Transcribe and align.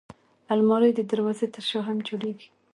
الماري 0.53 0.91
د 0.95 0.99
دروازې 1.11 1.47
تر 1.55 1.63
شا 1.69 1.79
هم 1.87 1.97
جوړېږي 2.07 2.47